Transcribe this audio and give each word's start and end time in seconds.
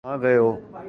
کہاں 0.03 0.17
گئے 0.21 0.37
وہ؟ 0.37 0.51